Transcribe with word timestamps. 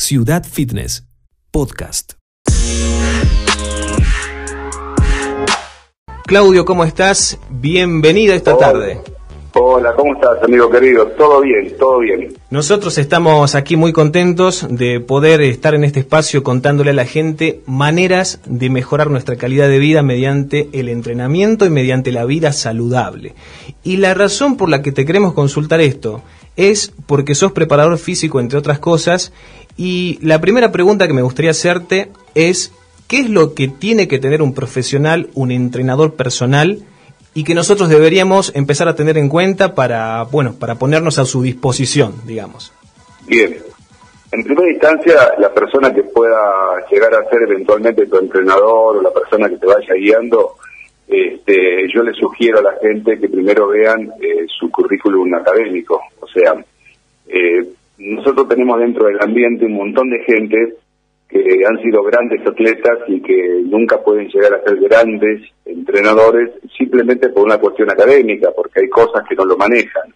Ciudad 0.00 0.44
Fitness, 0.44 1.08
podcast. 1.50 2.12
Claudio, 6.24 6.64
¿cómo 6.64 6.84
estás? 6.84 7.36
Bienvenido 7.50 8.32
esta 8.32 8.54
Hola. 8.54 8.66
tarde. 8.66 9.00
Hola, 9.54 9.92
¿cómo 9.96 10.14
estás, 10.14 10.40
amigo 10.44 10.70
querido? 10.70 11.08
Todo 11.08 11.40
bien, 11.40 11.74
todo 11.80 11.98
bien. 11.98 12.32
Nosotros 12.48 12.96
estamos 12.96 13.56
aquí 13.56 13.74
muy 13.74 13.92
contentos 13.92 14.68
de 14.70 15.00
poder 15.00 15.40
estar 15.40 15.74
en 15.74 15.82
este 15.82 16.00
espacio 16.00 16.44
contándole 16.44 16.90
a 16.90 16.94
la 16.94 17.04
gente 17.04 17.60
maneras 17.66 18.40
de 18.46 18.70
mejorar 18.70 19.10
nuestra 19.10 19.34
calidad 19.34 19.68
de 19.68 19.80
vida 19.80 20.04
mediante 20.04 20.68
el 20.72 20.88
entrenamiento 20.88 21.66
y 21.66 21.70
mediante 21.70 22.12
la 22.12 22.24
vida 22.24 22.52
saludable. 22.52 23.34
Y 23.82 23.96
la 23.96 24.14
razón 24.14 24.56
por 24.56 24.68
la 24.68 24.80
que 24.80 24.92
te 24.92 25.04
queremos 25.04 25.32
consultar 25.32 25.80
esto 25.80 26.22
es 26.54 26.92
porque 27.06 27.34
sos 27.34 27.52
preparador 27.52 27.98
físico, 27.98 28.40
entre 28.40 28.58
otras 28.58 28.78
cosas, 28.78 29.32
y 29.78 30.18
la 30.20 30.40
primera 30.40 30.70
pregunta 30.70 31.06
que 31.06 31.14
me 31.14 31.22
gustaría 31.22 31.52
hacerte 31.52 32.10
es, 32.34 32.72
¿qué 33.06 33.20
es 33.20 33.30
lo 33.30 33.54
que 33.54 33.68
tiene 33.68 34.08
que 34.08 34.18
tener 34.18 34.42
un 34.42 34.52
profesional, 34.52 35.30
un 35.34 35.52
entrenador 35.52 36.14
personal, 36.14 36.84
y 37.38 37.44
que 37.44 37.54
nosotros 37.54 37.88
deberíamos 37.88 38.52
empezar 38.56 38.88
a 38.88 38.96
tener 38.96 39.16
en 39.16 39.28
cuenta 39.28 39.76
para, 39.76 40.24
bueno, 40.24 40.54
para 40.58 40.74
ponernos 40.74 41.20
a 41.20 41.24
su 41.24 41.40
disposición, 41.40 42.14
digamos. 42.26 42.72
Bien. 43.28 43.56
En 44.32 44.42
primera 44.42 44.68
instancia, 44.72 45.14
la 45.38 45.54
persona 45.54 45.94
que 45.94 46.02
pueda 46.02 46.84
llegar 46.90 47.14
a 47.14 47.30
ser 47.30 47.42
eventualmente 47.42 48.06
tu 48.06 48.18
entrenador 48.18 48.96
o 48.96 49.02
la 49.02 49.12
persona 49.12 49.48
que 49.48 49.56
te 49.56 49.66
vaya 49.66 49.94
guiando, 49.94 50.56
este, 51.06 51.86
yo 51.94 52.02
le 52.02 52.12
sugiero 52.12 52.58
a 52.58 52.62
la 52.62 52.74
gente 52.82 53.18
que 53.20 53.28
primero 53.28 53.68
vean 53.68 54.10
eh, 54.20 54.44
su 54.48 54.68
currículum 54.70 55.32
académico. 55.34 56.00
O 56.18 56.26
sea, 56.26 56.56
eh, 57.28 57.68
nosotros 57.98 58.48
tenemos 58.48 58.78
dentro 58.78 59.06
del 59.06 59.20
ambiente 59.20 59.66
un 59.66 59.74
montón 59.74 60.08
de 60.10 60.22
gente 60.24 60.76
que 61.28 61.62
han 61.68 61.82
sido 61.82 62.02
grandes 62.04 62.40
atletas 62.46 62.98
y 63.06 63.20
que 63.20 63.62
nunca 63.64 64.00
pueden 64.02 64.28
llegar 64.28 64.54
a 64.54 64.62
ser 64.62 64.80
grandes 64.80 65.42
entrenadores 65.64 66.50
simplemente 66.76 67.28
por 67.28 67.44
una 67.44 67.58
cuestión 67.58 67.90
académica, 67.90 68.50
porque 68.56 68.80
hay 68.80 68.88
cosas 68.88 69.24
que 69.28 69.34
no 69.34 69.44
lo 69.44 69.56
manejan. 69.56 70.14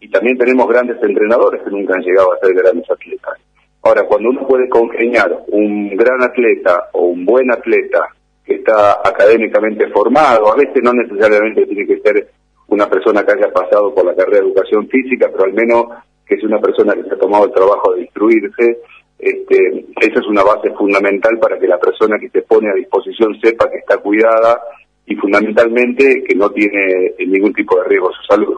Y 0.00 0.08
también 0.08 0.38
tenemos 0.38 0.66
grandes 0.66 0.96
entrenadores 1.02 1.62
que 1.62 1.70
nunca 1.70 1.94
han 1.94 2.02
llegado 2.02 2.32
a 2.32 2.38
ser 2.38 2.54
grandes 2.54 2.90
atletas. 2.90 3.38
Ahora, 3.82 4.04
cuando 4.04 4.30
uno 4.30 4.46
puede 4.46 4.68
congeniar 4.68 5.44
un 5.48 5.94
gran 5.96 6.22
atleta 6.22 6.88
o 6.92 7.06
un 7.06 7.26
buen 7.26 7.50
atleta 7.50 8.08
que 8.44 8.54
está 8.54 9.00
académicamente 9.04 9.88
formado, 9.88 10.52
a 10.52 10.56
veces 10.56 10.82
no 10.82 10.92
necesariamente 10.94 11.66
tiene 11.66 11.86
que 11.86 12.00
ser 12.00 12.28
una 12.68 12.88
persona 12.88 13.24
que 13.24 13.32
haya 13.32 13.52
pasado 13.52 13.94
por 13.94 14.06
la 14.06 14.14
carrera 14.14 14.38
de 14.38 14.46
educación 14.46 14.88
física, 14.88 15.28
pero 15.30 15.44
al 15.44 15.52
menos 15.52 15.86
que 16.30 16.36
es 16.36 16.44
una 16.44 16.60
persona 16.60 16.94
que 16.94 17.02
se 17.02 17.14
ha 17.14 17.18
tomado 17.18 17.46
el 17.46 17.52
trabajo 17.52 17.92
de 17.92 18.02
instruirse, 18.02 18.78
este, 19.18 19.84
esa 20.00 20.20
es 20.20 20.26
una 20.28 20.44
base 20.44 20.70
fundamental 20.78 21.40
para 21.40 21.58
que 21.58 21.66
la 21.66 21.78
persona 21.78 22.18
que 22.20 22.30
se 22.30 22.42
pone 22.42 22.70
a 22.70 22.74
disposición 22.74 23.36
sepa 23.42 23.68
que 23.68 23.78
está 23.78 23.98
cuidada 23.98 24.60
y 25.06 25.16
fundamentalmente 25.16 26.22
que 26.22 26.34
no 26.36 26.50
tiene 26.50 27.14
ningún 27.26 27.52
tipo 27.52 27.76
de 27.80 27.88
riesgo 27.88 28.10
a 28.10 28.16
su 28.16 28.22
salud. 28.22 28.54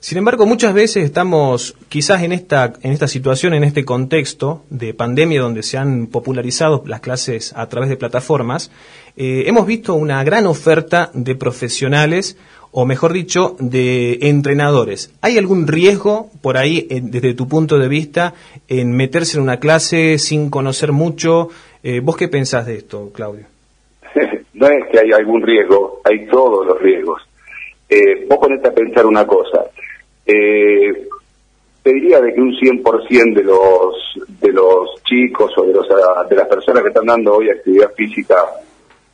Sin 0.00 0.18
embargo, 0.18 0.46
muchas 0.46 0.74
veces 0.74 1.04
estamos 1.04 1.76
quizás 1.88 2.24
en 2.24 2.32
esta, 2.32 2.72
en 2.82 2.90
esta 2.90 3.06
situación, 3.06 3.54
en 3.54 3.62
este 3.62 3.84
contexto 3.84 4.64
de 4.68 4.94
pandemia 4.94 5.40
donde 5.40 5.62
se 5.62 5.78
han 5.78 6.08
popularizado 6.08 6.82
las 6.86 7.00
clases 7.00 7.54
a 7.56 7.68
través 7.68 7.88
de 7.88 7.96
plataformas, 7.96 8.72
eh, 9.16 9.44
hemos 9.46 9.64
visto 9.64 9.94
una 9.94 10.22
gran 10.24 10.46
oferta 10.46 11.10
de 11.14 11.36
profesionales 11.36 12.36
o 12.78 12.84
mejor 12.84 13.14
dicho, 13.14 13.56
de 13.58 14.18
entrenadores. 14.28 15.10
¿Hay 15.22 15.38
algún 15.38 15.66
riesgo 15.66 16.28
por 16.42 16.58
ahí, 16.58 16.86
eh, 16.90 17.00
desde 17.02 17.32
tu 17.32 17.48
punto 17.48 17.78
de 17.78 17.88
vista, 17.88 18.34
en 18.68 18.94
meterse 18.94 19.38
en 19.38 19.44
una 19.44 19.58
clase 19.58 20.18
sin 20.18 20.50
conocer 20.50 20.92
mucho? 20.92 21.48
Eh, 21.82 22.00
¿Vos 22.00 22.18
qué 22.18 22.28
pensás 22.28 22.66
de 22.66 22.74
esto, 22.74 23.10
Claudio? 23.14 23.46
no 24.52 24.66
es 24.66 24.90
que 24.92 24.98
hay 24.98 25.10
algún 25.10 25.40
riesgo, 25.40 26.02
hay 26.04 26.26
todos 26.26 26.66
los 26.66 26.78
riesgos. 26.82 27.22
Eh, 27.88 28.26
vos 28.28 28.36
ponete 28.36 28.68
a 28.68 28.74
pensar 28.74 29.06
una 29.06 29.26
cosa. 29.26 29.64
Eh, 30.26 31.08
te 31.82 31.94
diría 31.94 32.20
de 32.20 32.34
que 32.34 32.40
un 32.42 32.52
100% 32.52 33.36
de 33.36 33.42
los 33.42 33.96
de 34.38 34.52
los 34.52 35.02
chicos 35.04 35.50
o 35.56 35.64
de 35.64 35.72
los 35.72 35.88
de 36.28 36.36
las 36.36 36.46
personas 36.46 36.82
que 36.82 36.88
están 36.88 37.06
dando 37.06 37.36
hoy 37.36 37.48
actividad 37.48 37.94
física, 37.94 38.36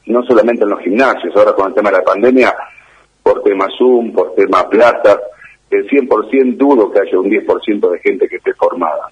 no 0.06 0.24
solamente 0.24 0.64
en 0.64 0.70
los 0.70 0.80
gimnasios, 0.80 1.32
ahora 1.36 1.52
con 1.52 1.68
el 1.68 1.74
tema 1.74 1.92
de 1.92 1.98
la 1.98 2.02
pandemia, 2.02 2.52
por 3.22 3.42
tema 3.42 3.68
Zoom, 3.78 4.12
por 4.12 4.34
tema 4.34 4.68
plazas, 4.68 5.18
el 5.70 5.88
100% 5.88 6.56
dudo 6.56 6.90
que 6.90 7.00
haya 7.00 7.18
un 7.18 7.30
10% 7.30 7.90
de 7.90 7.98
gente 8.00 8.28
que 8.28 8.36
esté 8.36 8.52
formada. 8.54 9.10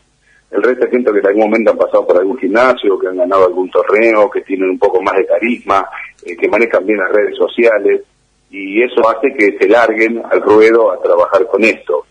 El 0.50 0.62
resto 0.62 0.84
es 0.84 0.90
gente 0.90 1.12
que 1.12 1.18
en 1.20 1.26
algún 1.26 1.44
momento 1.44 1.70
han 1.70 1.78
pasado 1.78 2.06
por 2.06 2.18
algún 2.18 2.36
gimnasio, 2.38 2.98
que 2.98 3.06
han 3.06 3.16
ganado 3.16 3.46
algún 3.46 3.70
torneo, 3.70 4.28
que 4.28 4.40
tienen 4.42 4.70
un 4.70 4.78
poco 4.78 5.00
más 5.00 5.16
de 5.16 5.26
carisma, 5.26 5.88
eh, 6.26 6.36
que 6.36 6.48
manejan 6.48 6.84
bien 6.84 6.98
las 6.98 7.12
redes 7.12 7.36
sociales, 7.36 8.02
y 8.50 8.82
eso 8.82 9.08
hace 9.08 9.32
que 9.32 9.56
se 9.58 9.68
larguen 9.68 10.20
al 10.28 10.42
ruedo 10.42 10.90
a 10.90 11.00
trabajar 11.00 11.46
con 11.46 11.62
esto. 11.64 12.04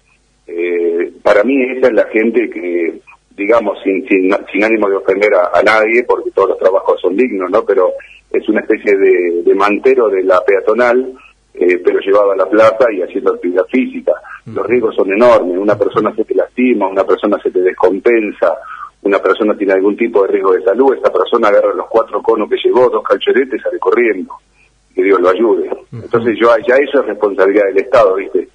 Eh, 0.47 1.11
para 1.21 1.43
mí 1.43 1.61
esa 1.77 1.87
es 1.87 1.93
la 1.93 2.05
gente 2.05 2.49
que, 2.49 3.01
digamos, 3.35 3.77
sin, 3.83 4.07
sin, 4.07 4.33
sin 4.51 4.63
ánimo 4.63 4.89
de 4.89 4.95
ofender 4.95 5.31
a, 5.35 5.61
nadie, 5.61 6.03
porque 6.05 6.31
todos 6.31 6.49
los 6.49 6.59
trabajos 6.59 6.99
son 7.01 7.17
dignos, 7.17 7.51
¿no? 7.51 7.63
Pero 7.65 7.91
es 8.31 8.47
una 8.47 8.61
especie 8.61 8.95
de 8.97 9.53
mantero 9.53 10.07
de 10.07 10.23
la 10.23 10.39
peatonal, 10.45 11.13
eh, 11.59 11.81
pero 11.83 11.99
llevado 11.99 12.31
a 12.31 12.35
la 12.35 12.45
plaza 12.49 12.85
y 12.91 13.01
haciendo 13.01 13.33
actividad 13.33 13.65
física. 13.65 14.13
Los 14.45 14.65
riesgos 14.65 14.95
son 14.95 15.11
enormes, 15.11 15.57
una 15.57 15.77
persona 15.77 16.13
se 16.15 16.23
te 16.23 16.33
lastima, 16.33 16.87
una 16.87 17.03
persona 17.03 17.37
se 17.43 17.51
te 17.51 17.59
descompensa, 17.59 18.55
una 19.01 19.19
persona 19.19 19.55
tiene 19.55 19.73
algún 19.73 19.95
tipo 19.95 20.23
de 20.23 20.29
riesgo 20.29 20.53
de 20.53 20.63
salud, 20.63 20.95
esa 20.95 21.11
persona 21.11 21.49
agarra 21.49 21.73
los 21.73 21.87
cuatro 21.87 22.21
conos 22.21 22.49
que 22.49 22.57
llevó, 22.63 22.89
dos 22.89 23.03
calchoretes, 23.03 23.61
sale 23.61 23.77
corriendo, 23.79 24.33
que 24.93 25.03
Dios 25.03 25.19
lo 25.19 25.29
ayude. 25.29 25.69
Entonces 25.91 26.37
yo 26.39 26.49
ya 26.67 26.75
eso 26.75 27.01
es 27.01 27.05
responsabilidad 27.05 27.65
del 27.65 27.77
Estado, 27.77 28.15
¿viste? 28.15 28.47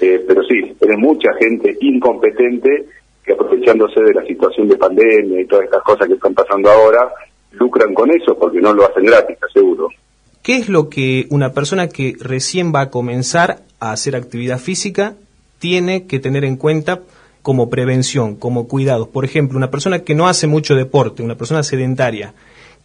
Eh, 0.00 0.24
pero 0.26 0.42
sí, 0.44 0.74
tenés 0.78 0.98
mucha 0.98 1.32
gente 1.34 1.76
incompetente 1.80 2.86
que 3.24 3.32
aprovechándose 3.32 4.02
de 4.02 4.14
la 4.14 4.24
situación 4.24 4.68
de 4.68 4.76
pandemia 4.76 5.40
y 5.40 5.46
todas 5.46 5.64
estas 5.64 5.82
cosas 5.82 6.06
que 6.08 6.14
están 6.14 6.34
pasando 6.34 6.70
ahora, 6.70 7.10
lucran 7.52 7.94
con 7.94 8.10
eso 8.10 8.36
porque 8.38 8.60
no 8.60 8.72
lo 8.72 8.84
hacen 8.84 9.04
gratis, 9.04 9.38
seguro. 9.52 9.88
¿Qué 10.44 10.58
es 10.58 10.68
lo 10.68 10.90
que 10.90 11.26
una 11.30 11.52
persona 11.52 11.88
que 11.88 12.16
recién 12.20 12.70
va 12.70 12.82
a 12.82 12.90
comenzar 12.90 13.60
a 13.80 13.92
hacer 13.92 14.14
actividad 14.14 14.58
física 14.58 15.14
tiene 15.58 16.06
que 16.06 16.18
tener 16.18 16.44
en 16.44 16.58
cuenta 16.58 17.00
como 17.40 17.70
prevención, 17.70 18.36
como 18.36 18.68
cuidados? 18.68 19.08
Por 19.08 19.24
ejemplo, 19.24 19.56
una 19.56 19.70
persona 19.70 20.00
que 20.00 20.14
no 20.14 20.28
hace 20.28 20.46
mucho 20.46 20.74
deporte, 20.74 21.22
una 21.22 21.34
persona 21.34 21.62
sedentaria, 21.62 22.34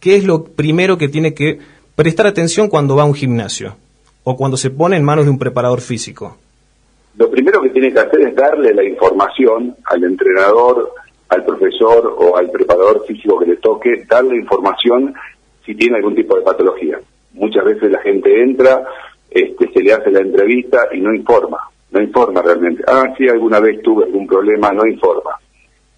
¿qué 0.00 0.16
es 0.16 0.24
lo 0.24 0.44
primero 0.44 0.96
que 0.96 1.10
tiene 1.10 1.34
que 1.34 1.58
prestar 1.94 2.26
atención 2.26 2.70
cuando 2.70 2.96
va 2.96 3.02
a 3.02 3.04
un 3.04 3.12
gimnasio 3.12 3.76
o 4.24 4.38
cuando 4.38 4.56
se 4.56 4.70
pone 4.70 4.96
en 4.96 5.04
manos 5.04 5.26
de 5.26 5.30
un 5.30 5.38
preparador 5.38 5.82
físico? 5.82 6.38
Lo 7.18 7.30
primero 7.30 7.60
que 7.60 7.68
tiene 7.68 7.92
que 7.92 8.00
hacer 8.00 8.22
es 8.22 8.34
darle 8.34 8.72
la 8.72 8.84
información 8.84 9.76
al 9.84 10.02
entrenador, 10.02 10.94
al 11.28 11.44
profesor 11.44 12.16
o 12.16 12.38
al 12.38 12.50
preparador 12.50 13.04
físico 13.06 13.38
que 13.38 13.50
le 13.50 13.56
toque, 13.56 14.06
darle 14.08 14.36
información 14.36 15.12
si 15.66 15.74
tiene 15.74 15.98
algún 15.98 16.14
tipo 16.14 16.38
de 16.38 16.42
patología 16.42 16.98
muchas 17.40 17.64
veces 17.64 17.90
la 17.90 18.00
gente 18.00 18.42
entra, 18.42 18.84
este, 19.30 19.72
se 19.72 19.82
le 19.82 19.92
hace 19.92 20.10
la 20.10 20.20
entrevista 20.20 20.86
y 20.92 21.00
no 21.00 21.12
informa, 21.14 21.58
no 21.90 22.00
informa 22.00 22.42
realmente. 22.42 22.84
Ah, 22.86 23.12
sí, 23.18 23.28
alguna 23.28 23.58
vez 23.58 23.82
tuve 23.82 24.04
algún 24.04 24.26
problema, 24.26 24.70
no 24.72 24.86
informa. 24.86 25.32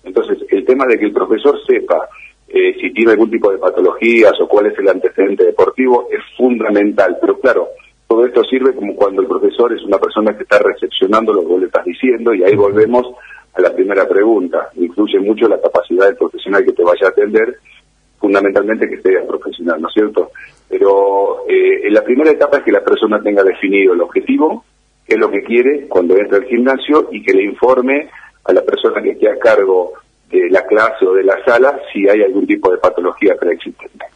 Entonces, 0.04 0.38
el 0.50 0.64
tema 0.64 0.86
de 0.86 0.98
que 0.98 1.06
el 1.06 1.12
profesor 1.12 1.58
sepa 1.66 2.08
eh, 2.48 2.74
si 2.80 2.92
tiene 2.92 3.12
algún 3.12 3.30
tipo 3.30 3.50
de 3.50 3.58
patologías 3.58 4.32
o 4.40 4.46
cuál 4.46 4.66
es 4.66 4.78
el 4.78 4.88
antecedente 4.88 5.44
deportivo 5.44 6.08
es 6.10 6.20
fundamental. 6.36 7.16
Pero 7.20 7.38
claro, 7.40 7.68
todo 8.06 8.26
esto 8.26 8.44
sirve 8.44 8.74
como 8.74 8.94
cuando 8.94 9.22
el 9.22 9.28
profesor 9.28 9.72
es 9.72 9.82
una 9.82 9.98
persona 9.98 10.36
que 10.36 10.42
está 10.42 10.58
recepcionando 10.58 11.32
lo 11.32 11.46
que 11.46 11.58
le 11.58 11.66
estás 11.66 11.84
diciendo 11.84 12.34
y 12.34 12.44
ahí 12.44 12.54
volvemos 12.54 13.06
a 13.54 13.60
la 13.62 13.72
primera 13.74 14.06
pregunta. 14.06 14.68
Incluye 14.76 15.18
mucho 15.20 15.48
la 15.48 15.60
capacidad 15.60 16.06
del 16.06 16.16
profesional 16.16 16.64
que 16.64 16.72
te 16.72 16.82
vaya 16.82 17.06
a 17.06 17.10
atender, 17.10 17.56
fundamentalmente 18.22 18.88
que 18.88 19.02
sea 19.02 19.26
profesional, 19.26 19.82
¿no 19.82 19.88
es 19.88 19.94
cierto? 19.94 20.30
Pero 20.68 21.44
eh, 21.48 21.90
la 21.90 22.02
primera 22.02 22.30
etapa 22.30 22.58
es 22.58 22.62
que 22.62 22.72
la 22.72 22.84
persona 22.84 23.20
tenga 23.20 23.42
definido 23.42 23.92
el 23.92 24.00
objetivo, 24.00 24.64
qué 25.06 25.14
es 25.14 25.20
lo 25.20 25.28
que 25.28 25.42
quiere 25.42 25.88
cuando 25.88 26.16
entra 26.16 26.38
al 26.38 26.44
gimnasio 26.44 27.08
y 27.10 27.22
que 27.22 27.34
le 27.34 27.42
informe 27.42 28.08
a 28.44 28.52
la 28.52 28.62
persona 28.62 29.02
que 29.02 29.10
esté 29.10 29.28
a 29.28 29.38
cargo 29.38 29.92
de 30.30 30.48
la 30.50 30.64
clase 30.64 31.04
o 31.04 31.14
de 31.14 31.24
la 31.24 31.44
sala 31.44 31.78
si 31.92 32.08
hay 32.08 32.22
algún 32.22 32.46
tipo 32.46 32.70
de 32.70 32.78
patología 32.78 33.34
preexistente. 33.34 34.06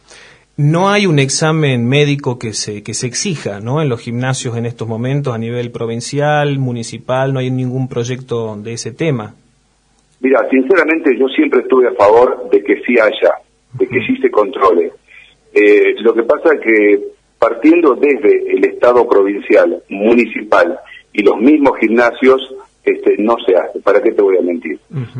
No 0.55 0.89
hay 0.89 1.05
un 1.05 1.19
examen 1.19 1.87
médico 1.87 2.39
que 2.39 2.53
se, 2.53 2.81
que 2.81 2.95
se 2.95 3.05
exija 3.05 3.59
¿no? 3.59 3.79
en 3.81 3.89
los 3.89 4.01
gimnasios 4.01 4.57
en 4.57 4.65
estos 4.65 4.87
momentos 4.87 5.35
a 5.35 5.37
nivel 5.37 5.69
provincial, 5.69 6.57
municipal, 6.57 7.33
no 7.33 7.39
hay 7.39 7.51
ningún 7.51 7.87
proyecto 7.87 8.55
de 8.55 8.73
ese 8.73 8.91
tema. 8.91 9.35
Mira, 10.19 10.47
sinceramente 10.49 11.15
yo 11.15 11.27
siempre 11.27 11.61
estuve 11.61 11.87
a 11.87 11.93
favor 11.93 12.49
de 12.49 12.63
que 12.63 12.81
sí 12.81 12.97
haya, 12.99 13.35
de 13.77 13.87
que 13.87 13.99
sí 14.05 14.17
se 14.17 14.31
controle. 14.31 14.91
Eh, 15.53 15.95
lo 16.01 16.13
que 16.13 16.23
pasa 16.23 16.53
es 16.53 16.61
que 16.61 17.03
partiendo 17.39 17.95
desde 17.95 18.51
el 18.51 18.65
Estado 18.65 19.07
provincial, 19.07 19.81
municipal 19.89 20.79
y 21.13 21.23
los 21.23 21.37
mismos 21.37 21.77
gimnasios, 21.79 22.53
este, 22.83 23.15
no 23.17 23.35
se 23.45 23.53
hace. 23.55 23.79
¿Para 23.81 24.01
qué 24.01 24.13
te 24.13 24.21
voy 24.21 24.37
a 24.37 24.41
mentir? 24.41 24.79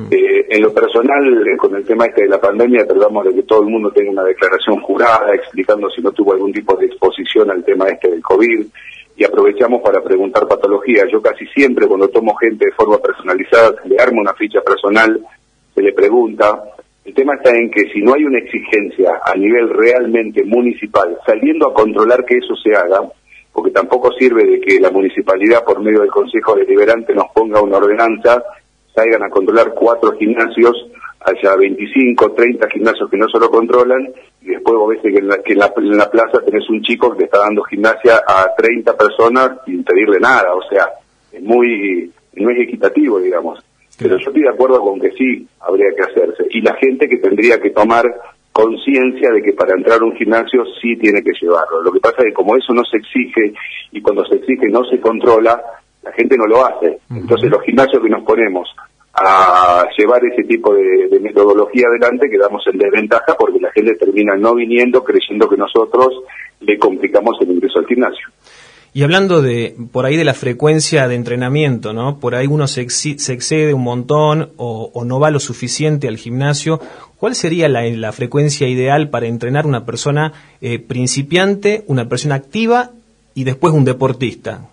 Eh, 0.09 0.45
en 0.49 0.61
lo 0.61 0.73
personal, 0.73 1.45
eh, 1.45 1.57
con 1.57 1.75
el 1.75 1.83
tema 1.83 2.05
este 2.05 2.23
de 2.23 2.29
la 2.29 2.39
pandemia, 2.39 2.87
tratamos 2.87 3.25
de 3.25 3.35
que 3.35 3.43
todo 3.43 3.63
el 3.63 3.69
mundo 3.69 3.91
tenga 3.91 4.11
una 4.11 4.23
declaración 4.23 4.79
jurada 4.81 5.35
explicando 5.35 5.89
si 5.89 6.01
no 6.01 6.11
tuvo 6.11 6.31
algún 6.33 6.53
tipo 6.53 6.75
de 6.77 6.85
exposición 6.85 7.51
al 7.51 7.65
tema 7.65 7.89
este 7.89 8.09
del 8.09 8.21
COVID 8.21 8.65
y 9.17 9.23
aprovechamos 9.25 9.81
para 9.81 10.01
preguntar 10.01 10.47
patología. 10.47 11.03
Yo 11.11 11.21
casi 11.21 11.45
siempre 11.47 11.87
cuando 11.87 12.07
tomo 12.07 12.35
gente 12.35 12.67
de 12.67 12.71
forma 12.71 12.99
personalizada, 12.99 13.75
se 13.81 13.89
le 13.89 13.99
arma 13.99 14.21
una 14.21 14.33
ficha 14.33 14.61
personal, 14.61 15.19
se 15.75 15.81
le 15.81 15.91
pregunta. 15.91 16.63
El 17.07 17.13
tema 17.13 17.35
está 17.35 17.55
en 17.55 17.71
que 17.71 17.87
si 17.93 18.01
no 18.01 18.15
hay 18.15 18.25
una 18.25 18.39
exigencia 18.39 19.21
a 19.23 19.33
nivel 19.37 19.69
realmente 19.69 20.43
municipal, 20.43 21.17
saliendo 21.25 21.69
a 21.69 21.73
controlar 21.73 22.25
que 22.25 22.35
eso 22.35 22.53
se 22.57 22.75
haga, 22.75 22.99
porque 23.53 23.71
tampoco 23.71 24.11
sirve 24.11 24.43
de 24.43 24.59
que 24.59 24.77
la 24.81 24.91
municipalidad 24.91 25.63
por 25.63 25.79
medio 25.79 26.01
del 26.01 26.11
Consejo 26.11 26.55
Deliberante 26.55 27.15
nos 27.15 27.29
ponga 27.33 27.61
una 27.61 27.77
ordenanza, 27.77 28.43
salgan 28.93 29.23
a 29.23 29.29
controlar 29.29 29.73
cuatro 29.73 30.17
gimnasios, 30.17 30.91
haya 31.21 31.55
25, 31.55 32.33
30 32.33 32.69
gimnasios 32.71 33.09
que 33.09 33.17
no 33.17 33.29
se 33.29 33.39
lo 33.39 33.49
controlan, 33.49 34.09
y 34.41 34.47
después 34.47 34.77
vos 34.77 34.89
ves 34.89 34.99
que, 35.01 35.17
en 35.17 35.29
la, 35.29 35.39
en 35.45 35.97
la, 35.97 36.11
plaza 36.11 36.43
tenés 36.45 36.69
un 36.69 36.81
chico 36.81 37.15
que 37.15 37.23
está 37.23 37.39
dando 37.39 37.63
gimnasia 37.63 38.21
a 38.27 38.53
30 38.53 38.97
personas 38.97 39.51
sin 39.65 39.81
pedirle 39.85 40.19
nada, 40.19 40.53
o 40.53 40.61
sea, 40.69 40.89
es 41.31 41.41
muy, 41.41 42.11
no 42.33 42.49
es 42.49 42.59
equitativo, 42.59 43.17
digamos. 43.17 43.63
Pero 43.97 44.17
yo 44.17 44.27
estoy 44.27 44.43
de 44.43 44.49
acuerdo 44.49 44.79
con 44.81 44.99
que 44.99 45.11
sí 45.11 45.47
habría 45.59 45.87
que 45.95 46.03
hacerse. 46.03 46.43
Y 46.51 46.61
la 46.61 46.75
gente 46.75 47.07
que 47.09 47.17
tendría 47.17 47.59
que 47.59 47.71
tomar 47.71 48.05
conciencia 48.51 49.31
de 49.31 49.41
que 49.41 49.53
para 49.53 49.75
entrar 49.75 50.01
a 50.01 50.05
un 50.05 50.15
gimnasio 50.15 50.63
sí 50.81 50.95
tiene 50.97 51.21
que 51.21 51.31
llevarlo. 51.39 51.83
Lo 51.83 51.91
que 51.91 51.99
pasa 51.99 52.17
es 52.19 52.25
que 52.25 52.33
como 52.33 52.55
eso 52.55 52.73
no 52.73 52.83
se 52.83 52.97
exige 52.97 53.53
y 53.91 54.01
cuando 54.01 54.25
se 54.25 54.35
exige 54.35 54.67
no 54.69 54.83
se 54.85 54.99
controla, 54.99 55.61
la 56.01 56.11
gente 56.13 56.37
no 56.37 56.47
lo 56.47 56.65
hace. 56.65 56.99
Entonces 57.09 57.51
los 57.51 57.61
gimnasios 57.61 58.01
que 58.01 58.09
nos 58.09 58.23
ponemos 58.23 58.67
a 59.13 59.87
llevar 59.97 60.23
ese 60.25 60.43
tipo 60.43 60.73
de, 60.73 61.07
de, 61.07 61.19
metodología 61.19 61.87
adelante 61.87 62.29
quedamos 62.29 62.63
en 62.67 62.77
desventaja 62.77 63.35
porque 63.37 63.59
la 63.59 63.71
gente 63.71 63.95
termina 63.95 64.35
no 64.35 64.53
viniendo 64.53 65.03
creyendo 65.03 65.49
que 65.49 65.57
nosotros 65.57 66.23
le 66.59 66.77
complicamos 66.77 67.35
el 67.41 67.51
ingreso 67.51 67.79
al 67.79 67.87
gimnasio. 67.87 68.27
Y 68.93 69.03
hablando 69.03 69.41
de 69.41 69.75
por 69.91 70.05
ahí 70.05 70.17
de 70.17 70.23
la 70.23 70.33
frecuencia 70.33 71.07
de 71.07 71.15
entrenamiento, 71.15 71.93
¿no? 71.93 72.19
Por 72.19 72.33
ahí 72.35 72.47
uno 72.47 72.67
se, 72.67 72.81
excede 72.81 73.73
un 73.73 73.83
montón 73.83 74.49
o, 74.57 75.03
no 75.05 75.19
va 75.19 75.29
lo 75.29 75.39
suficiente 75.39 76.07
al 76.07 76.17
gimnasio. 76.17 76.79
¿Cuál 77.17 77.35
sería 77.35 77.67
la, 77.69 78.11
frecuencia 78.11 78.67
ideal 78.67 79.09
para 79.09 79.27
entrenar 79.27 79.65
una 79.65 79.85
persona 79.85 80.33
eh, 80.61 80.79
principiante, 80.79 81.83
una 81.87 82.09
persona 82.09 82.35
activa 82.35 82.91
y 83.35 83.43
después 83.43 83.73
un 83.73 83.85
deportista? 83.85 84.67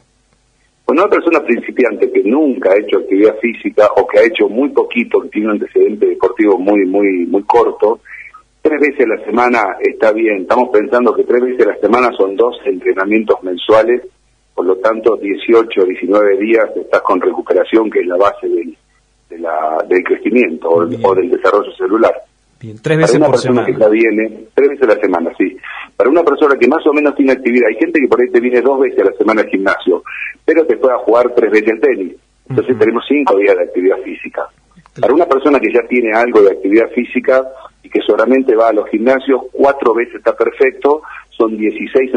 Bueno, 0.87 1.03
una 1.03 1.11
persona 1.11 1.41
principiante 1.43 2.11
que 2.11 2.23
nunca 2.23 2.73
ha 2.73 2.77
hecho 2.77 2.99
actividad 2.99 3.39
física 3.39 3.89
o 3.97 4.07
que 4.07 4.19
ha 4.19 4.25
hecho 4.25 4.49
muy 4.49 4.69
poquito, 4.69 5.21
que 5.21 5.29
tiene 5.29 5.49
un 5.49 5.53
antecedente 5.55 6.07
deportivo 6.07 6.59
muy, 6.59 6.85
muy, 6.85 7.27
muy 7.27 7.43
corto, 7.45 8.01
tres 8.65 8.81
veces 8.81 9.05
a 9.05 9.15
la 9.15 9.25
semana 9.27 9.77
está 9.79 10.11
bien. 10.13 10.43
Estamos 10.43 10.71
pensando 10.71 11.15
que 11.15 11.25
tres 11.25 11.43
veces 11.43 11.67
a 11.67 11.71
la 11.71 11.77
semana 11.77 12.11
son 12.17 12.35
dos 12.35 12.57
entrenamientos 12.65 13.43
mensuales, 13.43 14.01
por 14.55 14.65
lo 14.65 14.77
tanto 14.77 15.17
18, 15.17 15.85
19 15.85 16.39
días 16.39 16.65
estás 16.75 17.03
con 17.03 17.21
recuperación, 17.21 17.91
que 17.91 18.01
es 18.01 18.07
la 18.07 18.17
base 18.17 18.49
del, 18.49 18.75
del 19.29 20.05
crecimiento 20.05 20.71
o, 20.71 20.87
del 20.87 21.31
desarrollo 21.31 21.71
celular. 21.77 22.15
Bien, 22.59 22.79
tres 22.81 22.97
veces 22.97 23.19
Para 23.19 23.27
una 23.27 23.33
persona 23.33 23.67
que 23.67 23.77
ya 23.79 23.89
viene, 23.89 24.45
tres 24.55 24.71
veces 24.71 24.89
a 24.89 24.95
la 24.95 25.01
semana, 25.01 25.31
sí. 25.37 25.57
Para 25.95 26.09
una 26.09 26.23
persona 26.23 26.57
que 26.57 26.67
más 26.67 26.87
o 26.87 26.93
menos 26.95 27.15
tiene 27.15 27.33
actividad, 27.33 27.69
hay 27.69 27.77
gente 27.77 28.01
que 28.01 28.09
por 28.09 28.19
ahí 28.19 28.31
te 28.31 28.41
viene 28.41 28.63
dos 28.63 28.81
veces 28.81 28.99
a 29.01 29.11
la 29.11 29.13
semana 29.13 29.43
al 29.43 29.49
gimnasio, 29.49 30.03
pero 30.43 30.65
te 30.65 30.79
puede 30.79 30.97
jugar 31.01 31.35
tres 31.37 31.51
veces 31.51 31.73
al 31.73 31.81
tenis. 31.81 32.15
Entonces 32.49 32.79
tenemos 32.79 33.05
cinco 33.07 33.37
días 33.37 33.57
de 33.57 33.65
actividad 33.65 33.99
física. 33.99 34.49
Para 34.99 35.13
una 35.13 35.27
persona 35.27 35.61
que 35.61 35.71
ya 35.71 35.83
tiene 35.87 36.13
algo 36.15 36.41
de 36.41 36.53
actividad 36.53 36.89
física, 36.91 37.43
y 37.85 37.91
que 37.91 38.01
solamente 38.01 38.57
va 38.57 38.69
a 38.69 38.73
los 38.73 38.89
gimnasios, 38.89 39.43
cuatro 39.53 39.95
veces 39.95 40.17
está 40.17 40.35
perfecto, 40.35 41.03
son 41.29 41.57
16 41.57 42.13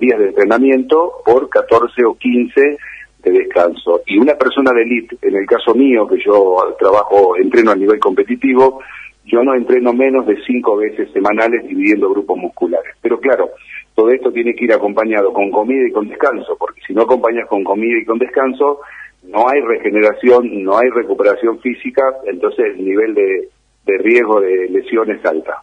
días 0.00 0.18
de 0.18 0.28
entrenamiento 0.28 1.14
por 1.24 1.48
14 1.50 2.04
o 2.06 2.14
15 2.14 2.78
de 3.24 3.30
descanso. 3.30 4.02
Y 4.06 4.18
una 4.18 4.34
persona 4.34 4.72
de 4.72 4.82
elite, 4.82 5.16
en 5.22 5.34
el 5.34 5.46
caso 5.46 5.74
mío, 5.74 6.06
que 6.06 6.18
yo 6.24 6.56
trabajo, 6.78 7.36
entreno 7.36 7.72
a 7.72 7.76
nivel 7.76 7.98
competitivo, 7.98 8.80
yo 9.24 9.42
no 9.42 9.54
entreno 9.54 9.92
menos 9.92 10.24
de 10.26 10.36
cinco 10.46 10.76
veces 10.76 11.10
semanales 11.12 11.66
dividiendo 11.66 12.08
grupos 12.10 12.38
musculares. 12.38 12.94
Pero 13.02 13.18
claro, 13.18 13.50
todo 13.96 14.10
esto 14.10 14.30
tiene 14.30 14.54
que 14.54 14.66
ir 14.66 14.72
acompañado 14.72 15.32
con 15.32 15.50
comida 15.50 15.88
y 15.88 15.90
con 15.90 16.06
descanso, 16.08 16.56
porque 16.56 16.80
si 16.86 16.94
no 16.94 17.02
acompañas 17.02 17.48
con 17.48 17.64
comida 17.64 17.98
y 17.98 18.04
con 18.04 18.18
descanso, 18.18 18.80
no 19.24 19.48
hay 19.48 19.60
regeneración, 19.60 20.62
no 20.62 20.78
hay 20.78 20.88
recuperación 20.90 21.58
física, 21.58 22.02
entonces 22.26 22.76
el 22.76 22.84
nivel 22.84 23.14
de, 23.14 23.48
de 23.86 23.98
riesgo 23.98 24.40
de 24.40 24.68
lesiones 24.68 25.24
alta. 25.24 25.60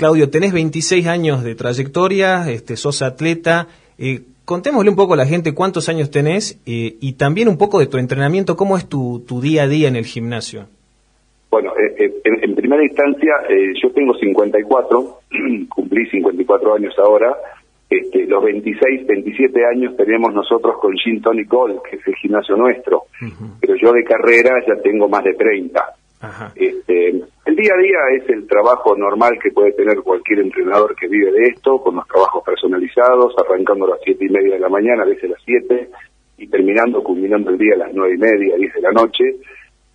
Claudio, 0.00 0.30
tenés 0.30 0.54
26 0.54 1.06
años 1.08 1.44
de 1.44 1.54
trayectoria, 1.54 2.50
este, 2.50 2.76
sos 2.76 3.02
atleta. 3.02 3.66
Eh, 3.98 4.20
contémosle 4.46 4.88
un 4.88 4.96
poco 4.96 5.12
a 5.12 5.16
la 5.18 5.26
gente 5.26 5.52
cuántos 5.52 5.90
años 5.90 6.10
tenés 6.10 6.58
eh, 6.64 6.96
y 7.00 7.12
también 7.18 7.48
un 7.48 7.58
poco 7.58 7.80
de 7.80 7.86
tu 7.86 7.98
entrenamiento. 7.98 8.56
¿Cómo 8.56 8.78
es 8.78 8.88
tu, 8.88 9.22
tu 9.28 9.42
día 9.42 9.64
a 9.64 9.68
día 9.68 9.88
en 9.88 9.96
el 9.96 10.06
gimnasio? 10.06 10.68
Bueno, 11.50 11.72
eh, 11.76 12.14
en, 12.24 12.54
primera 12.54 12.82
instancia, 12.82 13.32
yo 13.82 13.90
tengo 13.90 14.14
54, 14.14 15.18
cumplí 15.68 16.06
54 16.06 16.74
años 16.74 16.94
ahora. 16.98 17.36
Este, 17.90 18.24
los 18.24 18.42
26, 18.42 19.06
27 19.06 19.66
años 19.66 19.96
tenemos 19.98 20.32
nosotros 20.32 20.78
con 20.80 20.96
Gin 20.96 21.20
Tony 21.20 21.44
Gold, 21.44 21.82
que 21.82 21.96
es 21.96 22.06
el 22.06 22.14
gimnasio 22.14 22.56
nuestro. 22.56 23.02
Pero 23.60 23.74
yo 23.74 23.92
de 23.92 24.04
carrera 24.04 24.64
ya 24.66 24.80
tengo 24.80 25.10
más 25.10 25.24
de 25.24 25.34
30. 25.34 25.99
Este, 26.54 27.08
el 27.46 27.56
día 27.56 27.72
a 27.74 27.78
día 27.78 27.98
es 28.18 28.28
el 28.28 28.46
trabajo 28.46 28.94
normal 28.94 29.38
que 29.42 29.50
puede 29.52 29.72
tener 29.72 30.00
cualquier 30.02 30.40
entrenador 30.40 30.94
que 30.94 31.08
vive 31.08 31.32
de 31.32 31.44
esto, 31.44 31.78
con 31.78 31.96
los 31.96 32.06
trabajos 32.06 32.44
personalizados, 32.44 33.34
arrancando 33.38 33.86
a 33.86 33.90
las 33.90 34.00
siete 34.04 34.26
y 34.26 34.28
media 34.28 34.54
de 34.54 34.60
la 34.60 34.68
mañana, 34.68 35.02
a 35.02 35.06
veces 35.06 35.24
a 35.24 35.28
las 35.28 35.42
siete, 35.44 35.88
y 36.36 36.46
terminando, 36.48 37.02
culminando 37.02 37.50
el 37.50 37.58
día 37.58 37.74
a 37.74 37.78
las 37.78 37.94
nueve 37.94 38.14
y 38.14 38.18
media, 38.18 38.56
diez 38.56 38.74
de 38.74 38.80
la 38.82 38.92
noche. 38.92 39.36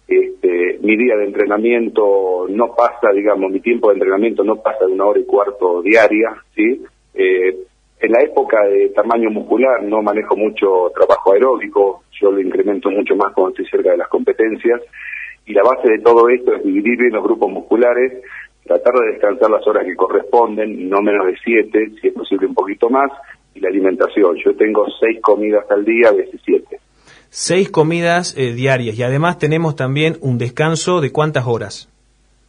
Este, 0.07 0.79
mi 0.81 0.97
día 0.97 1.15
de 1.15 1.25
entrenamiento 1.25 2.47
no 2.49 2.75
pasa, 2.75 3.11
digamos, 3.13 3.51
mi 3.51 3.59
tiempo 3.59 3.89
de 3.89 3.95
entrenamiento 3.95 4.43
no 4.43 4.55
pasa 4.57 4.85
de 4.85 4.93
una 4.93 5.05
hora 5.05 5.19
y 5.19 5.25
cuarto 5.25 5.81
diaria, 5.81 6.35
¿sí? 6.55 6.83
Eh, 7.13 7.55
en 7.99 8.11
la 8.11 8.21
época 8.21 8.63
de 8.65 8.89
tamaño 8.89 9.29
muscular 9.29 9.81
no 9.83 10.01
manejo 10.01 10.35
mucho 10.35 10.91
trabajo 10.93 11.33
aeróbico, 11.33 12.03
yo 12.19 12.31
lo 12.31 12.39
incremento 12.39 12.91
mucho 12.91 13.15
más 13.15 13.33
cuando 13.33 13.51
estoy 13.51 13.65
cerca 13.67 13.91
de 13.91 13.97
las 13.97 14.07
competencias 14.09 14.81
y 15.45 15.53
la 15.53 15.63
base 15.63 15.89
de 15.89 15.99
todo 15.99 16.27
esto 16.29 16.53
es 16.55 16.63
dividir 16.63 16.97
bien 16.97 17.13
los 17.13 17.23
grupos 17.23 17.51
musculares, 17.51 18.23
tratar 18.63 18.93
de 18.95 19.11
descansar 19.11 19.49
las 19.49 19.65
horas 19.67 19.85
que 19.85 19.95
corresponden, 19.95 20.89
no 20.89 21.01
menos 21.01 21.27
de 21.27 21.35
siete, 21.43 21.91
si 22.01 22.07
es 22.07 22.13
posible 22.13 22.47
un 22.47 22.55
poquito 22.55 22.89
más, 22.89 23.11
y 23.53 23.59
la 23.59 23.69
alimentación. 23.69 24.35
Yo 24.43 24.55
tengo 24.55 24.85
seis 24.99 25.19
comidas 25.21 25.65
al 25.69 25.85
día, 25.85 26.09
a 26.09 26.13
veces 26.13 26.41
siete. 26.43 26.79
Seis 27.29 27.69
comidas 27.69 28.35
eh, 28.37 28.53
diarias 28.53 28.97
y 28.97 29.03
además 29.03 29.37
tenemos 29.37 29.75
también 29.75 30.15
un 30.21 30.37
descanso 30.37 31.01
de 31.01 31.11
cuántas 31.11 31.45
horas. 31.45 31.89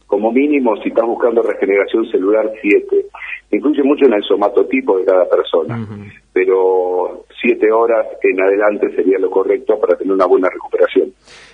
Como 0.07 0.31
mínimo, 0.31 0.77
si 0.77 0.89
estás 0.89 1.05
buscando 1.05 1.41
regeneración 1.41 2.09
celular, 2.09 2.49
siete. 2.61 3.07
Incluye 3.51 3.83
mucho 3.83 4.05
en 4.05 4.13
el 4.13 4.23
somatotipo 4.23 4.97
de 4.97 5.05
cada 5.05 5.25
persona, 5.29 5.85
pero 6.33 7.25
siete 7.39 7.71
horas 7.71 8.05
en 8.21 8.41
adelante 8.41 8.93
sería 8.95 9.19
lo 9.19 9.29
correcto 9.29 9.79
para 9.79 9.97
tener 9.97 10.13
una 10.13 10.25
buena 10.25 10.49
recuperación. 10.49 11.13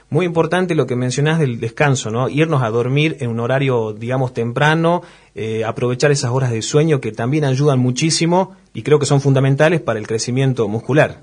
Muy 0.09 0.25
importante 0.25 0.75
lo 0.75 0.85
que 0.85 0.95
mencionás 0.95 1.39
del 1.39 1.59
descanso, 1.59 2.11
¿no? 2.11 2.29
Irnos 2.29 2.61
a 2.61 2.69
dormir 2.69 3.17
en 3.19 3.29
un 3.29 3.39
horario, 3.39 3.93
digamos, 3.93 4.33
temprano, 4.33 5.01
eh, 5.35 5.63
aprovechar 5.65 6.11
esas 6.11 6.31
horas 6.31 6.51
de 6.51 6.61
sueño 6.61 7.01
que 7.01 7.11
también 7.11 7.45
ayudan 7.45 7.79
muchísimo 7.79 8.55
y 8.73 8.83
creo 8.83 8.99
que 8.99 9.05
son 9.05 9.21
fundamentales 9.21 9.81
para 9.81 9.99
el 9.99 10.07
crecimiento 10.07 10.67
muscular. 10.67 11.21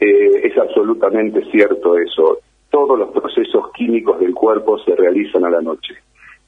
Eh, 0.00 0.46
es 0.46 0.56
absolutamente 0.58 1.42
cierto 1.50 1.98
eso. 1.98 2.38
Todos 2.70 2.98
los 2.98 3.10
procesos 3.10 3.70
químicos 3.74 4.18
del 4.20 4.34
cuerpo 4.34 4.78
se 4.78 4.94
realizan 4.94 5.44
a 5.44 5.50
la 5.50 5.60
noche. 5.60 5.94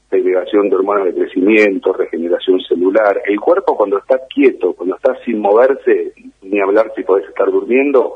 Segregación 0.09 0.69
de 0.69 0.75
hormonas 0.75 1.05
de 1.05 1.13
crecimiento, 1.13 1.93
regeneración 1.93 2.59
celular. 2.61 3.21
El 3.25 3.39
cuerpo 3.39 3.77
cuando 3.77 3.99
está 3.99 4.19
quieto, 4.33 4.73
cuando 4.73 4.95
está 4.95 5.15
sin 5.23 5.39
moverse, 5.39 6.13
ni 6.41 6.59
hablar 6.59 6.91
si 6.95 7.03
podés 7.03 7.27
estar 7.27 7.51
durmiendo, 7.51 8.15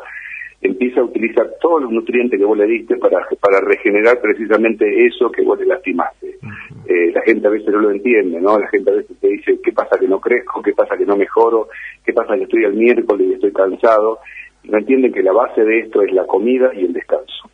empieza 0.64 1.02
a 1.02 1.04
utilizar 1.04 1.50
todos 1.62 1.82
los 1.82 1.92
nutrientes 1.92 2.40
que 2.40 2.46
vos 2.46 2.58
le 2.58 2.66
diste 2.66 2.98
para, 2.98 3.28
para 3.40 3.60
regenerar 3.62 4.20
precisamente 4.22 5.06
eso 5.06 5.32
que 5.32 5.44
vos 5.44 5.60
le 5.60 5.66
lastimaste. 5.66 6.38
Eh, 6.86 7.12
la 7.14 7.22
gente 7.22 7.48
a 7.48 7.52
veces 7.52 7.68
no 7.68 7.80
lo 7.80 7.92
entiende, 7.92 8.40
¿no? 8.42 8.60
La 8.60 8.68
gente 8.68 8.92
a 8.92 8.96
veces 8.96 9.18
te 9.20 9.28
dice, 9.28 9.60
¿qué 9.64 9.72
pasa 9.72 9.98
que 9.98 10.08
no 10.08 10.20
crezco? 10.20 10.62
¿Qué 10.62 10.74
pasa 10.74 10.98
que 10.98 11.06
no 11.06 11.16
mejoro? 11.16 11.70
¿Qué 12.06 12.14
pasa 12.14 12.36
que 12.36 12.44
estoy 12.44 12.64
el 12.64 12.74
miércoles 12.74 13.28
y 13.30 13.34
estoy 13.34 13.52
cansado? 13.52 14.20
no 14.64 14.78
entienden 14.78 15.12
que 15.12 15.22
la 15.22 15.34
base 15.34 15.62
de 15.62 15.80
esto 15.80 16.02
es 16.02 16.12
la 16.14 16.26
comida 16.26 16.72
y 16.74 16.86
el 16.86 16.94
descanso. 16.94 17.50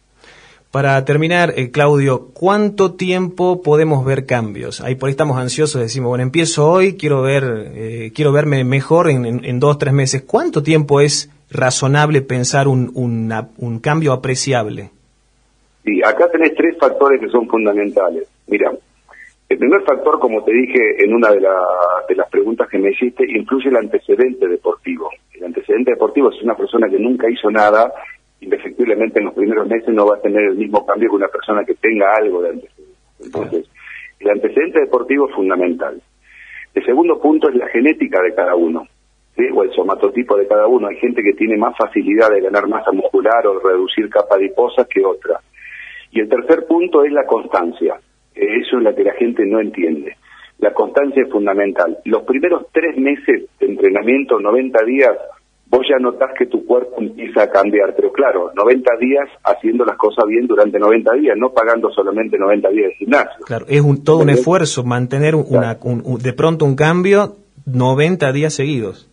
Para 0.72 1.04
terminar, 1.04 1.54
eh, 1.56 1.72
Claudio, 1.72 2.28
¿cuánto 2.34 2.94
tiempo 2.94 3.64
podemos 3.64 4.06
ver 4.06 4.28
cambios? 4.28 4.82
Ahí 4.82 4.94
por 4.94 5.08
ahí 5.08 5.12
estamos 5.12 5.38
ansiosos, 5.38 5.82
decimos, 5.82 6.10
bueno, 6.10 6.24
empiezo 6.24 6.70
hoy, 6.70 6.96
quiero 6.96 7.24
ver, 7.24 7.72
eh, 7.74 8.12
quiero 8.14 8.32
verme 8.32 8.64
mejor 8.64 9.10
en, 9.10 9.26
en, 9.26 9.46
en, 9.46 9.60
dos, 9.60 9.80
tres 9.80 9.94
meses. 9.94 10.22
¿Cuánto 10.22 10.62
tiempo 10.62 11.02
es 11.02 11.32
razonable 11.52 12.22
pensar 12.22 12.68
un, 12.68 12.92
un 12.94 13.80
cambio 13.80 14.14
apreciable? 14.14 14.92
Sí, 15.84 16.02
acá 16.04 16.30
tenés 16.30 16.54
tres 16.56 16.78
factores 16.78 17.20
que 17.20 17.30
son 17.30 17.48
fundamentales. 17.48 18.28
Mira, 18.48 18.72
el 19.50 19.58
primer 19.58 19.82
factor, 19.82 20.20
como 20.20 20.44
te 20.44 20.54
dije 20.54 21.04
en 21.04 21.14
una 21.14 21.32
de, 21.32 21.40
de 21.40 22.16
las 22.16 22.30
preguntas 22.30 22.68
que 22.70 22.78
me 22.78 22.92
hiciste, 22.92 23.26
incluye 23.28 23.70
el 23.70 23.78
antecedente 23.78 24.48
deportivo. 24.48 25.10
El 25.34 25.46
antecedente 25.46 25.92
deportivo 25.92 26.30
es 26.32 26.42
una 26.44 26.56
persona 26.56 26.88
que 26.88 27.00
nunca 27.00 27.30
hizo 27.30 27.50
nada, 27.50 27.92
indefectiblemente 28.42 29.20
en 29.20 29.26
los 29.26 29.34
primeros 29.34 29.68
meses 29.68 29.90
no 29.90 30.06
va 30.06 30.18
a 30.18 30.22
tener 30.22 30.44
el 30.44 30.56
mismo 30.56 30.86
cambio 30.86 31.10
que 31.10 31.16
una 31.16 31.28
persona 31.28 31.64
que 31.66 31.74
tenga 31.76 32.16
algo 32.16 32.42
de 32.44 32.50
antecedente. 32.50 32.94
Entonces, 33.24 33.66
el 34.20 34.30
antecedente 34.30 34.82
deportivo 34.82 35.28
es 35.28 35.36
fundamental. 35.36 36.00
El 36.76 36.86
segundo 36.86 37.20
punto 37.20 37.50
es 37.50 37.56
la 37.56 37.68
genética 37.70 38.22
de 38.22 38.36
cada 38.36 38.54
uno, 38.56 38.86
o 39.54 39.64
el 39.64 39.72
somatotipo 39.74 40.36
de 40.36 40.48
cada 40.48 40.68
uno. 40.68 40.88
Hay 40.88 40.98
gente 40.98 41.24
que 41.24 41.34
tiene 41.34 41.58
más 41.58 41.76
facilidad 41.78 42.30
de 42.30 42.42
ganar 42.42 42.68
masa 42.68 42.92
muscular 42.92 43.46
o 43.48 43.60
reducir 43.60 44.10
capa 44.10 44.36
adiposa 44.36 44.86
que 44.86 45.04
otra. 45.06 45.40
Y 46.12 46.20
el 46.20 46.30
tercer 46.30 46.66
punto 46.68 47.04
es 47.04 47.12
la 47.12 47.26
constancia. 47.26 48.00
Eso 48.36 48.78
es 48.78 48.84
lo 48.84 48.96
que 48.96 49.04
la 49.04 49.14
gente 49.14 49.46
no 49.46 49.60
entiende. 49.60 50.16
La 50.60 50.74
constancia 50.74 51.24
es 51.24 51.32
fundamental. 51.32 51.98
Los 52.06 52.24
primeros 52.24 52.66
tres 52.74 52.98
meses 52.98 53.50
de 53.60 53.66
entrenamiento, 53.66 54.40
90 54.40 54.86
días, 54.86 55.16
vos 55.68 55.86
ya 55.90 55.98
notás 56.00 56.32
que 56.38 56.48
tu 56.48 56.66
cuerpo 56.66 56.96
empieza 56.98 57.44
a 57.44 57.50
cambiar. 57.50 57.96
Pero 57.96 58.12
claro, 58.12 58.52
90 58.56 58.98
días 59.00 59.30
haciendo 59.44 59.86
las 59.86 59.98
cosas 59.98 60.26
bien 60.28 60.48
durante 60.48 60.80
90 60.80 61.14
días, 61.14 61.38
no 61.38 61.52
pagando 61.52 61.90
solamente 61.92 62.38
90 62.38 62.70
días 62.70 62.90
de 62.90 62.96
gimnasio. 62.96 63.46
Claro, 63.46 63.66
es 63.70 63.82
un, 63.82 64.04
todo 64.04 64.20
un 64.20 64.30
esfuerzo 64.30 64.84
mantener 64.84 65.36
una, 65.36 65.78
de 66.22 66.34
pronto 66.34 66.66
un 66.66 66.76
cambio 66.76 67.38
90 67.66 68.32
días 68.34 68.54
seguidos. 68.54 69.09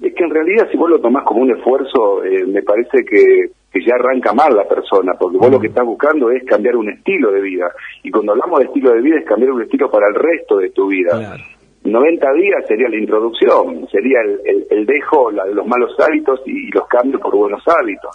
Es 0.00 0.14
que 0.14 0.24
en 0.24 0.30
realidad 0.30 0.68
si 0.70 0.76
vos 0.76 0.90
lo 0.90 1.00
tomás 1.00 1.24
como 1.24 1.42
un 1.42 1.50
esfuerzo, 1.50 2.22
eh, 2.24 2.44
me 2.46 2.62
parece 2.62 3.04
que 3.04 3.50
que 3.76 3.84
ya 3.84 3.94
arranca 3.94 4.32
mal 4.32 4.54
la 4.54 4.64
persona, 4.64 5.12
porque 5.18 5.36
vos 5.36 5.50
lo 5.50 5.60
que 5.60 5.68
mm. 5.68 5.70
estás 5.70 5.84
buscando 5.84 6.30
es 6.30 6.44
cambiar 6.44 6.76
un 6.76 6.88
estilo 6.88 7.30
de 7.30 7.40
vida. 7.40 7.70
Y 8.02 8.10
cuando 8.10 8.32
hablamos 8.32 8.60
de 8.60 8.66
estilo 8.66 8.92
de 8.92 9.02
vida 9.02 9.18
es 9.18 9.26
cambiar 9.26 9.52
un 9.52 9.62
estilo 9.62 9.90
para 9.90 10.08
el 10.08 10.14
resto 10.14 10.56
de 10.58 10.70
tu 10.70 10.86
vida. 10.88 11.36
90 11.84 12.32
días 12.32 12.64
sería 12.66 12.88
la 12.88 12.96
introducción, 12.96 13.86
sería 13.88 14.20
el, 14.22 14.66
el, 14.70 14.86
dejo 14.86 15.30
la, 15.30 15.44
de 15.44 15.54
los 15.54 15.66
malos 15.66 15.94
hábitos 16.00 16.40
y, 16.46 16.70
los 16.72 16.86
cambios 16.88 17.20
por 17.20 17.36
buenos 17.36 17.62
hábitos. 17.68 18.10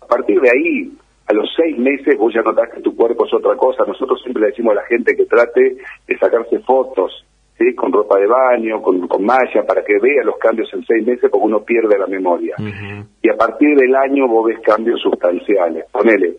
A 0.00 0.06
partir 0.06 0.40
de 0.40 0.50
ahí, 0.50 0.92
a 1.26 1.34
los 1.34 1.50
seis 1.54 1.76
meses 1.76 2.16
vos 2.16 2.32
ya 2.32 2.40
notás 2.40 2.70
que 2.72 2.80
tu 2.80 2.96
cuerpo 2.96 3.26
es 3.26 3.34
otra 3.34 3.54
cosa. 3.56 3.84
Nosotros 3.86 4.20
siempre 4.22 4.42
le 4.42 4.48
decimos 4.48 4.72
a 4.72 4.76
la 4.76 4.86
gente 4.86 5.14
que 5.14 5.26
trate 5.26 5.76
de 6.06 6.18
sacarse 6.18 6.60
fotos 6.60 7.24
con 7.76 7.92
ropa 7.92 8.18
de 8.18 8.26
baño, 8.26 8.80
con, 8.80 9.06
con 9.08 9.24
malla, 9.24 9.64
para 9.66 9.84
que 9.84 9.98
vea 10.00 10.22
los 10.24 10.38
cambios 10.38 10.72
en 10.72 10.84
seis 10.84 11.04
meses, 11.06 11.30
porque 11.30 11.46
uno 11.46 11.62
pierde 11.62 11.98
la 11.98 12.06
memoria. 12.06 12.54
Y 13.22 13.28
a 13.28 13.36
partir 13.36 13.76
del 13.76 13.94
año 13.94 14.28
vos 14.28 14.46
ves 14.46 14.60
cambios 14.60 15.00
sustanciales. 15.00 15.84
Ponele, 15.90 16.36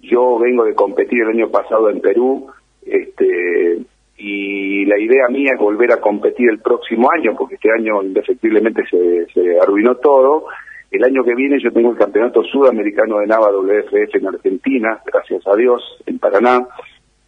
yo 0.00 0.38
vengo 0.38 0.64
de 0.64 0.74
competir 0.74 1.22
el 1.22 1.28
año 1.28 1.50
pasado 1.50 1.90
en 1.90 2.00
Perú, 2.00 2.46
este, 2.84 3.78
y 4.16 4.84
la 4.86 4.98
idea 4.98 5.28
mía 5.28 5.52
es 5.54 5.60
volver 5.60 5.92
a 5.92 6.00
competir 6.00 6.48
el 6.50 6.60
próximo 6.60 7.10
año, 7.10 7.34
porque 7.36 7.56
este 7.56 7.70
año 7.70 8.02
indefectiblemente 8.02 8.82
se, 8.90 9.26
se 9.32 9.60
arruinó 9.60 9.96
todo. 9.96 10.46
El 10.90 11.04
año 11.04 11.24
que 11.24 11.34
viene 11.34 11.58
yo 11.60 11.72
tengo 11.72 11.90
el 11.90 11.98
campeonato 11.98 12.42
sudamericano 12.44 13.18
de 13.18 13.26
Nava 13.26 13.50
WFF 13.50 14.14
en 14.14 14.28
Argentina, 14.28 15.00
gracias 15.04 15.46
a 15.46 15.56
Dios, 15.56 15.82
en 16.06 16.18
Paraná 16.18 16.66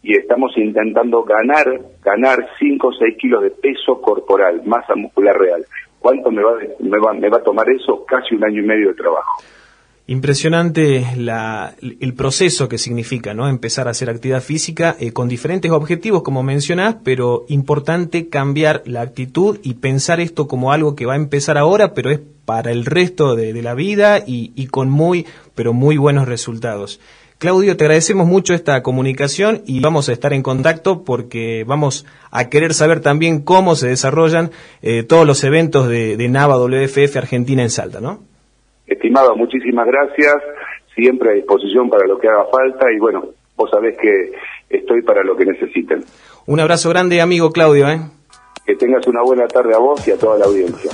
y 0.07 0.15
estamos 0.15 0.57
intentando 0.57 1.23
ganar, 1.23 1.81
ganar 2.01 2.47
5 2.57 2.87
o 2.87 2.91
6 2.93 3.17
kilos 3.19 3.43
de 3.43 3.49
peso 3.51 3.99
corporal, 3.99 4.61
masa 4.65 4.95
muscular 4.95 5.37
real. 5.37 5.65
¿Cuánto 5.99 6.31
me 6.31 6.41
va, 6.41 6.53
me 6.79 6.97
va, 6.97 7.13
me 7.13 7.27
va 7.27 7.39
a 7.39 7.43
tomar 7.43 7.69
eso? 7.69 8.05
Casi 8.05 8.33
un 8.33 8.45
año 8.45 8.63
y 8.63 8.65
medio 8.65 8.87
de 8.87 8.93
trabajo. 8.93 9.43
Impresionante 10.09 11.05
la, 11.17 11.75
el 11.81 12.13
proceso 12.13 12.69
que 12.69 12.77
significa, 12.77 13.33
¿no? 13.33 13.49
Empezar 13.49 13.89
a 13.89 13.91
hacer 13.91 14.09
actividad 14.09 14.41
física 14.41 14.95
eh, 14.97 15.11
con 15.11 15.27
diferentes 15.27 15.69
objetivos, 15.71 16.23
como 16.23 16.41
mencionás, 16.41 16.95
pero 17.03 17.43
importante 17.49 18.29
cambiar 18.29 18.83
la 18.85 19.01
actitud 19.01 19.59
y 19.61 19.73
pensar 19.73 20.21
esto 20.21 20.47
como 20.47 20.71
algo 20.71 20.95
que 20.95 21.05
va 21.05 21.13
a 21.13 21.17
empezar 21.17 21.57
ahora, 21.57 21.93
pero 21.93 22.11
es 22.11 22.21
para 22.45 22.71
el 22.71 22.85
resto 22.85 23.35
de, 23.35 23.51
de 23.51 23.61
la 23.61 23.73
vida 23.73 24.19
y, 24.25 24.53
y 24.55 24.67
con 24.67 24.89
muy, 24.89 25.25
pero 25.53 25.73
muy 25.73 25.97
buenos 25.97 26.29
resultados. 26.29 27.01
Claudio, 27.39 27.77
te 27.77 27.83
agradecemos 27.83 28.25
mucho 28.25 28.55
esta 28.55 28.81
comunicación 28.81 29.61
y 29.67 29.79
vamos 29.79 30.09
a 30.09 30.13
estar 30.13 30.33
en 30.33 30.41
contacto 30.41 31.03
porque 31.03 31.63
vamos 31.67 32.03
a 32.31 32.49
querer 32.49 32.73
saber 32.73 32.99
también 32.99 33.43
cómo 33.43 33.75
se 33.75 33.89
desarrollan 33.89 34.49
eh, 34.81 35.03
todos 35.03 35.27
los 35.27 35.43
eventos 35.43 35.87
de, 35.87 36.17
de, 36.17 36.29
Nava 36.29 36.57
WFF 36.57 37.15
Argentina 37.15 37.61
en 37.61 37.69
Salta, 37.69 38.01
¿no? 38.01 38.23
Estimado, 38.87 39.35
muchísimas 39.35 39.85
gracias. 39.85 40.35
Siempre 40.95 41.29
a 41.29 41.33
disposición 41.33 41.91
para 41.91 42.07
lo 42.07 42.17
que 42.17 42.27
haga 42.27 42.45
falta 42.51 42.91
y 42.91 42.97
bueno, 42.97 43.25
vos 43.55 43.69
sabés 43.69 43.95
que 43.99 44.31
estoy 44.67 45.03
para 45.03 45.23
lo 45.23 45.37
que 45.37 45.45
necesiten. 45.45 46.03
Un 46.47 46.59
abrazo 46.59 46.89
grande, 46.89 47.21
amigo 47.21 47.51
Claudio. 47.51 47.87
¿eh? 47.87 47.99
Que 48.65 48.75
tengas 48.75 49.05
una 49.05 49.21
buena 49.21 49.47
tarde 49.47 49.75
a 49.75 49.77
vos 49.77 50.07
y 50.07 50.11
a 50.11 50.17
toda 50.17 50.39
la 50.39 50.45
audiencia. 50.45 50.89